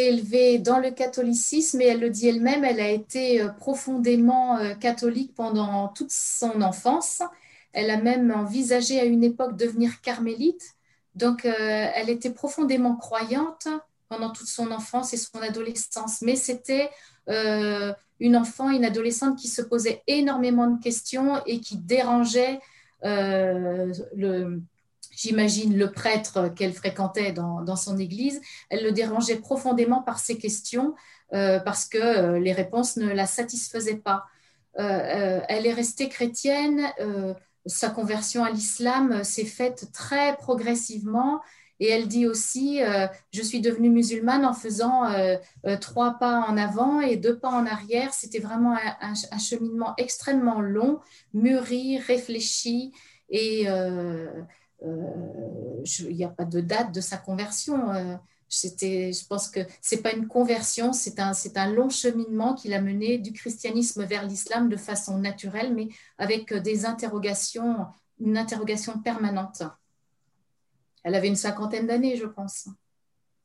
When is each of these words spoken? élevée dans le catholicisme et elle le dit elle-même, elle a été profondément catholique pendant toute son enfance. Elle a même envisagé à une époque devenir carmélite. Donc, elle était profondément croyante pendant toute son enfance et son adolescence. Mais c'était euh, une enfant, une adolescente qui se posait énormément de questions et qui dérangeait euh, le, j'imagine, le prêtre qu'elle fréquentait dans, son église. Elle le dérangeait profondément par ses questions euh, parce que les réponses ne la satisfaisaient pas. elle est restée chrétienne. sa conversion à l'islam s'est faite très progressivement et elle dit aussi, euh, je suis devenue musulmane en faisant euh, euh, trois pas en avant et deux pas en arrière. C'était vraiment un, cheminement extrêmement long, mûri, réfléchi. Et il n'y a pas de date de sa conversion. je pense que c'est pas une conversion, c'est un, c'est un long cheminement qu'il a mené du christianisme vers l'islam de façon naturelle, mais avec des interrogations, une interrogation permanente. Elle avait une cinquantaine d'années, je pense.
élevée 0.00 0.58
dans 0.58 0.78
le 0.78 0.90
catholicisme 0.90 1.80
et 1.80 1.86
elle 1.86 2.00
le 2.00 2.10
dit 2.10 2.28
elle-même, 2.28 2.64
elle 2.64 2.80
a 2.80 2.90
été 2.90 3.46
profondément 3.58 4.58
catholique 4.80 5.34
pendant 5.34 5.88
toute 5.88 6.10
son 6.10 6.62
enfance. 6.62 7.22
Elle 7.72 7.90
a 7.90 7.96
même 7.96 8.30
envisagé 8.30 9.00
à 9.00 9.04
une 9.04 9.24
époque 9.24 9.56
devenir 9.56 10.00
carmélite. 10.00 10.74
Donc, 11.14 11.44
elle 11.44 12.10
était 12.10 12.30
profondément 12.30 12.96
croyante 12.96 13.68
pendant 14.12 14.30
toute 14.30 14.48
son 14.48 14.70
enfance 14.70 15.14
et 15.14 15.16
son 15.16 15.40
adolescence. 15.40 16.20
Mais 16.22 16.36
c'était 16.36 16.90
euh, 17.28 17.92
une 18.20 18.36
enfant, 18.36 18.70
une 18.70 18.84
adolescente 18.84 19.38
qui 19.38 19.48
se 19.48 19.62
posait 19.62 20.02
énormément 20.06 20.66
de 20.68 20.80
questions 20.80 21.42
et 21.46 21.60
qui 21.60 21.76
dérangeait 21.76 22.60
euh, 23.04 23.92
le, 24.14 24.60
j'imagine, 25.16 25.76
le 25.76 25.92
prêtre 25.92 26.48
qu'elle 26.48 26.72
fréquentait 26.72 27.32
dans, 27.32 27.76
son 27.76 27.98
église. 27.98 28.40
Elle 28.70 28.84
le 28.84 28.92
dérangeait 28.92 29.36
profondément 29.36 30.02
par 30.02 30.18
ses 30.18 30.38
questions 30.38 30.94
euh, 31.32 31.60
parce 31.60 31.86
que 31.86 32.36
les 32.38 32.52
réponses 32.52 32.96
ne 32.96 33.12
la 33.12 33.26
satisfaisaient 33.26 33.96
pas. 33.96 34.24
elle 34.74 35.66
est 35.66 35.72
restée 35.72 36.08
chrétienne. 36.08 36.82
sa 37.66 37.90
conversion 37.90 38.44
à 38.44 38.50
l'islam 38.50 39.22
s'est 39.22 39.44
faite 39.44 39.92
très 39.92 40.36
progressivement 40.36 41.40
et 41.82 41.88
elle 41.88 42.06
dit 42.06 42.28
aussi, 42.28 42.80
euh, 42.80 43.08
je 43.32 43.42
suis 43.42 43.60
devenue 43.60 43.90
musulmane 43.90 44.44
en 44.44 44.52
faisant 44.52 45.04
euh, 45.06 45.36
euh, 45.66 45.76
trois 45.76 46.12
pas 46.12 46.46
en 46.48 46.56
avant 46.56 47.00
et 47.00 47.16
deux 47.16 47.36
pas 47.36 47.48
en 47.48 47.66
arrière. 47.66 48.14
C'était 48.14 48.38
vraiment 48.38 48.76
un, 49.00 49.38
cheminement 49.38 49.92
extrêmement 49.98 50.60
long, 50.60 51.00
mûri, 51.34 51.98
réfléchi. 51.98 52.92
Et 53.30 53.66
il 54.84 56.16
n'y 56.16 56.24
a 56.24 56.28
pas 56.28 56.44
de 56.44 56.60
date 56.60 56.92
de 56.94 57.00
sa 57.00 57.16
conversion. 57.16 57.92
je 58.50 59.26
pense 59.26 59.48
que 59.48 59.60
c'est 59.80 60.02
pas 60.02 60.12
une 60.12 60.26
conversion, 60.28 60.92
c'est 60.92 61.20
un, 61.20 61.32
c'est 61.32 61.56
un 61.56 61.72
long 61.72 61.88
cheminement 61.88 62.54
qu'il 62.54 62.74
a 62.74 62.80
mené 62.80 63.18
du 63.18 63.32
christianisme 63.32 64.04
vers 64.04 64.26
l'islam 64.26 64.68
de 64.68 64.76
façon 64.76 65.18
naturelle, 65.18 65.74
mais 65.74 65.88
avec 66.18 66.52
des 66.52 66.86
interrogations, 66.86 67.86
une 68.20 68.36
interrogation 68.36 68.98
permanente. 69.00 69.62
Elle 71.04 71.14
avait 71.14 71.28
une 71.28 71.36
cinquantaine 71.36 71.86
d'années, 71.86 72.16
je 72.16 72.26
pense. 72.26 72.68